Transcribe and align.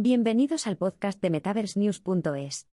Bienvenidos 0.00 0.68
al 0.68 0.76
podcast 0.76 1.20
de 1.20 1.28
MetaverseNews.es. 1.28 2.68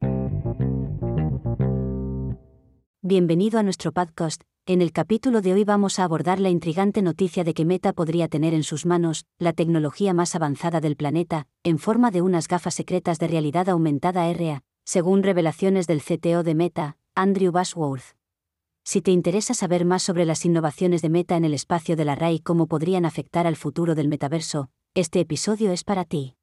Bienvenido 3.01 3.59
a 3.59 3.63
nuestro 3.63 3.93
podcast. 3.93 4.41
En 4.65 4.81
el 4.81 4.91
capítulo 4.91 5.39
de 5.39 5.53
hoy 5.53 5.63
vamos 5.63 5.99
a 5.99 6.03
abordar 6.03 6.41
la 6.41 6.49
intrigante 6.49 7.01
noticia 7.01 7.45
de 7.45 7.53
que 7.53 7.63
Meta 7.63 7.93
podría 7.93 8.27
tener 8.27 8.53
en 8.53 8.63
sus 8.63 8.85
manos 8.85 9.23
la 9.39 9.53
tecnología 9.53 10.13
más 10.13 10.35
avanzada 10.35 10.81
del 10.81 10.97
planeta, 10.97 11.47
en 11.63 11.79
forma 11.79 12.11
de 12.11 12.21
unas 12.21 12.49
gafas 12.49 12.73
secretas 12.73 13.19
de 13.19 13.29
realidad 13.29 13.69
aumentada 13.69 14.29
RA, 14.33 14.61
según 14.83 15.23
revelaciones 15.23 15.87
del 15.87 16.01
CTO 16.01 16.43
de 16.43 16.55
Meta, 16.55 16.97
Andrew 17.15 17.53
Bashworth. 17.53 18.17
Si 18.83 19.01
te 19.01 19.11
interesa 19.11 19.53
saber 19.53 19.85
más 19.85 20.03
sobre 20.03 20.25
las 20.25 20.43
innovaciones 20.43 21.01
de 21.01 21.07
Meta 21.07 21.37
en 21.37 21.45
el 21.45 21.53
espacio 21.53 21.95
de 21.95 22.03
la 22.03 22.15
RAI 22.15 22.35
y 22.35 22.39
cómo 22.39 22.67
podrían 22.67 23.05
afectar 23.05 23.47
al 23.47 23.55
futuro 23.55 23.95
del 23.95 24.09
metaverso, 24.09 24.71
este 24.93 25.21
episodio 25.21 25.71
es 25.71 25.85
para 25.85 26.03
ti. 26.03 26.35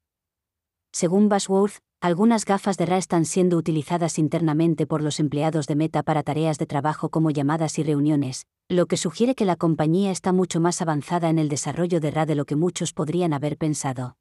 Según 0.93 1.29
Bashworth, 1.29 1.77
algunas 2.01 2.43
gafas 2.45 2.77
de 2.77 2.85
RA 2.85 2.97
están 2.97 3.25
siendo 3.25 3.57
utilizadas 3.57 4.19
internamente 4.19 4.85
por 4.85 5.01
los 5.01 5.19
empleados 5.19 5.65
de 5.67 5.75
Meta 5.75 6.03
para 6.03 6.21
tareas 6.21 6.57
de 6.57 6.65
trabajo 6.65 7.09
como 7.09 7.31
llamadas 7.31 7.79
y 7.79 7.83
reuniones, 7.83 8.45
lo 8.67 8.87
que 8.87 8.97
sugiere 8.97 9.33
que 9.33 9.45
la 9.45 9.55
compañía 9.55 10.11
está 10.11 10.33
mucho 10.33 10.59
más 10.59 10.81
avanzada 10.81 11.29
en 11.29 11.39
el 11.39 11.47
desarrollo 11.47 11.99
de 11.99 12.11
RA 12.11 12.25
de 12.25 12.35
lo 12.35 12.45
que 12.45 12.55
muchos 12.55 12.91
podrían 12.91 13.33
haber 13.33 13.57
pensado. 13.57 14.17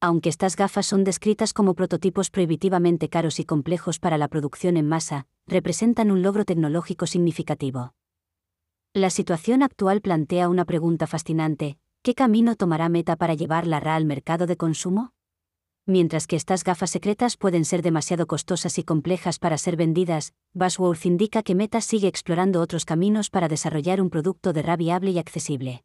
Aunque 0.00 0.30
estas 0.30 0.56
gafas 0.56 0.86
son 0.86 1.04
descritas 1.04 1.52
como 1.52 1.74
prototipos 1.74 2.30
prohibitivamente 2.30 3.08
caros 3.08 3.38
y 3.38 3.44
complejos 3.44 3.98
para 3.98 4.18
la 4.18 4.28
producción 4.28 4.76
en 4.76 4.88
masa, 4.88 5.26
representan 5.46 6.10
un 6.10 6.22
logro 6.22 6.44
tecnológico 6.44 7.06
significativo. 7.06 7.92
La 8.94 9.10
situación 9.10 9.62
actual 9.62 10.00
plantea 10.00 10.48
una 10.48 10.64
pregunta 10.64 11.06
fascinante, 11.06 11.78
¿qué 12.02 12.14
camino 12.14 12.56
tomará 12.56 12.88
Meta 12.88 13.14
para 13.16 13.34
llevar 13.34 13.66
la 13.66 13.78
RA 13.78 13.94
al 13.94 14.06
mercado 14.06 14.46
de 14.46 14.56
consumo? 14.56 15.12
Mientras 15.90 16.28
que 16.28 16.36
estas 16.36 16.62
gafas 16.62 16.90
secretas 16.90 17.36
pueden 17.36 17.64
ser 17.64 17.82
demasiado 17.82 18.28
costosas 18.28 18.78
y 18.78 18.84
complejas 18.84 19.40
para 19.40 19.58
ser 19.58 19.74
vendidas, 19.74 20.34
Bashworth 20.54 21.04
indica 21.04 21.42
que 21.42 21.56
Meta 21.56 21.80
sigue 21.80 22.06
explorando 22.06 22.60
otros 22.60 22.84
caminos 22.84 23.28
para 23.28 23.48
desarrollar 23.48 24.00
un 24.00 24.08
producto 24.08 24.52
de 24.52 24.62
RA 24.62 24.76
viable 24.76 25.10
y 25.10 25.18
accesible. 25.18 25.82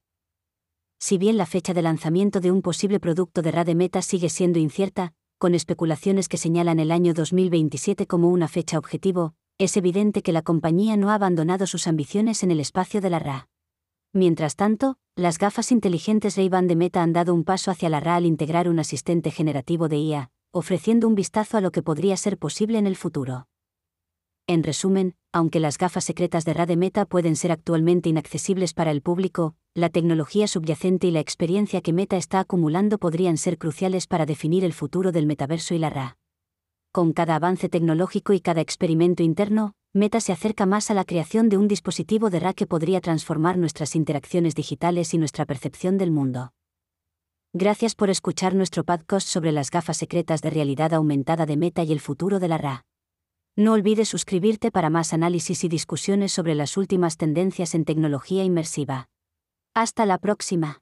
Si 1.00 1.18
bien 1.18 1.38
la 1.38 1.48
fecha 1.48 1.74
de 1.74 1.82
lanzamiento 1.82 2.40
de 2.40 2.52
un 2.52 2.62
posible 2.62 3.00
producto 3.00 3.42
de 3.42 3.50
RA 3.50 3.64
de 3.64 3.74
Meta 3.74 4.04
sigue 4.04 4.30
siendo 4.30 4.60
incierta, 4.60 5.14
con 5.40 5.56
especulaciones 5.56 6.30
que 6.30 6.38
señalan 6.38 6.80
el 6.80 6.92
año 6.92 7.16
2027 7.16 8.06
como 8.06 8.30
una 8.30 8.48
fecha 8.48 8.78
objetivo, 8.78 9.34
es 9.58 9.76
evidente 9.76 10.22
que 10.22 10.34
la 10.34 10.44
compañía 10.44 10.98
no 10.98 11.10
ha 11.10 11.16
abandonado 11.16 11.66
sus 11.66 11.88
ambiciones 11.88 12.44
en 12.44 12.52
el 12.52 12.60
espacio 12.60 13.02
de 13.02 13.10
la 13.10 13.18
RA. 13.18 13.50
Mientras 14.16 14.56
tanto, 14.56 14.96
las 15.18 15.38
gafas 15.38 15.74
inteligentes 15.74 16.38
Ray-Ban 16.38 16.68
de 16.68 16.78
Meta 16.78 17.04
han 17.04 17.12
dado 17.12 17.34
un 17.34 17.44
paso 17.44 17.70
hacia 17.70 17.90
la 17.90 18.00
RA 18.00 18.16
al 18.16 18.26
integrar 18.26 18.70
un 18.70 18.80
asistente 18.80 19.30
generativo 19.30 19.90
de 19.90 19.98
IA, 19.98 20.32
ofreciendo 20.52 21.10
un 21.10 21.16
vistazo 21.16 21.58
a 21.58 21.62
lo 21.62 21.70
que 21.74 21.82
podría 21.82 22.16
ser 22.16 22.38
posible 22.38 22.78
en 22.78 22.88
el 22.88 22.96
futuro. 22.96 23.50
En 24.48 24.64
resumen, 24.64 25.16
aunque 25.34 25.60
las 25.60 25.78
gafas 25.78 26.06
secretas 26.06 26.46
de 26.46 26.54
RA 26.54 26.66
de 26.66 26.78
Meta 26.78 27.06
pueden 27.06 27.36
ser 27.36 27.52
actualmente 27.52 28.08
inaccesibles 28.08 28.74
para 28.74 28.92
el 28.92 29.02
público, 29.02 29.58
la 29.74 29.90
tecnología 29.90 30.48
subyacente 30.48 31.08
y 31.08 31.12
la 31.12 31.20
experiencia 31.20 31.82
que 31.82 31.92
Meta 31.92 32.16
está 32.16 32.40
acumulando 32.40 33.00
podrían 33.00 33.36
ser 33.36 33.58
cruciales 33.58 34.08
para 34.08 34.26
definir 34.26 34.64
el 34.64 34.72
futuro 34.72 35.12
del 35.12 35.26
metaverso 35.26 35.76
y 35.76 35.80
la 35.80 35.90
RA. 35.90 36.18
Con 36.94 37.12
cada 37.12 37.36
avance 37.36 37.68
tecnológico 37.68 38.32
y 38.32 38.40
cada 38.40 38.62
experimento 38.62 39.24
interno, 39.24 39.74
Meta 39.96 40.20
se 40.20 40.34
acerca 40.34 40.66
más 40.66 40.92
a 40.92 40.94
la 40.94 41.06
creación 41.06 41.48
de 41.48 41.56
un 41.56 41.70
dispositivo 41.70 42.30
de 42.30 42.42
RA 42.42 42.54
que 42.54 42.68
podría 42.68 43.00
transformar 43.00 43.58
nuestras 43.58 43.96
interacciones 43.96 44.54
digitales 44.54 45.14
y 45.14 45.18
nuestra 45.18 45.46
percepción 45.46 45.98
del 45.98 46.12
mundo. 46.12 46.52
Gracias 47.54 47.96
por 47.96 48.10
escuchar 48.10 48.56
nuestro 48.56 48.84
podcast 48.84 49.26
sobre 49.26 49.54
las 49.54 49.72
gafas 49.72 49.96
secretas 49.96 50.42
de 50.42 50.50
realidad 50.50 50.94
aumentada 50.94 51.46
de 51.46 51.56
Meta 51.56 51.82
y 51.84 51.94
el 51.94 52.02
futuro 52.02 52.40
de 52.40 52.50
la 52.50 52.58
RA. 52.58 52.86
No 53.56 53.72
olvides 53.72 54.10
suscribirte 54.10 54.70
para 54.70 54.90
más 54.90 55.14
análisis 55.14 55.64
y 55.64 55.70
discusiones 55.70 56.34
sobre 56.34 56.56
las 56.56 56.76
últimas 56.76 57.16
tendencias 57.16 57.74
en 57.74 57.86
tecnología 57.86 58.44
inmersiva. 58.44 59.08
Hasta 59.74 60.06
la 60.06 60.18
próxima. 60.18 60.82